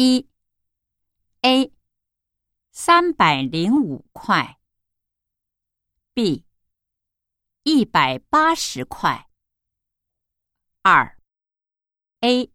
[0.00, 0.28] 一
[1.40, 1.72] A
[2.70, 4.60] 三百零五块
[6.14, 6.46] ，B
[7.64, 9.28] 一百八十块。
[10.82, 11.20] 二
[12.20, 12.52] A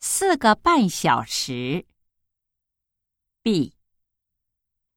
[0.00, 1.86] 四个半小时
[3.40, 3.76] ，B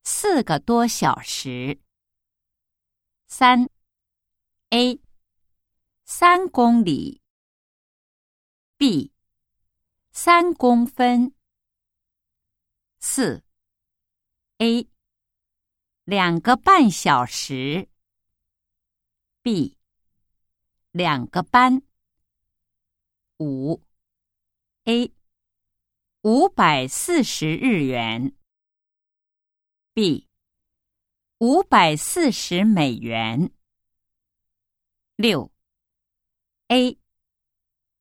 [0.04, 1.80] 四个多小时。
[3.28, 3.70] 三
[4.72, 5.00] A
[6.06, 7.22] 三公里
[8.80, 9.14] ，B
[10.12, 11.35] 三公分。
[13.08, 13.44] 四。
[14.58, 14.90] A
[16.06, 17.88] 两个半小时
[19.44, 19.78] ，B
[20.92, 21.84] 两个班。
[23.38, 23.80] 五。
[24.86, 25.14] A
[26.24, 28.36] 五百四十日元
[29.94, 30.28] ，B
[31.38, 33.52] 五百四十美元。
[35.16, 35.52] 六。
[36.70, 36.98] A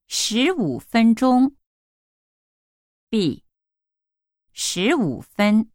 [0.07, 1.55] 十五分钟
[3.11, 3.44] ，B
[4.57, 5.69] 十五分。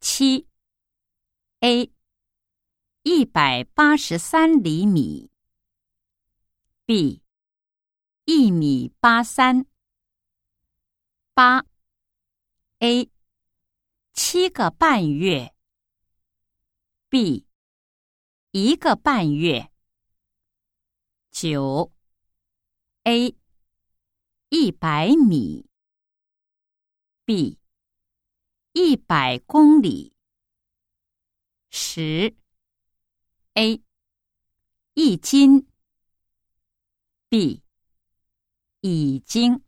[0.00, 0.48] 七。
[1.60, 1.92] A
[3.04, 5.30] 一百八十三厘米
[6.84, 7.22] ，B。
[8.24, 9.64] 一米八三。
[11.32, 11.64] 八。
[12.80, 13.08] A
[14.12, 15.54] 七个半月
[17.08, 17.46] ，B。
[18.50, 19.70] 一个半月。
[21.30, 21.92] 九。
[23.04, 23.36] A
[24.48, 25.69] 一百米。
[27.30, 27.60] ，B
[28.72, 30.16] 一百公里。
[31.70, 32.34] 十
[33.54, 33.80] A
[34.94, 35.68] 一斤
[37.28, 37.62] ，B
[38.80, 39.62] 已经。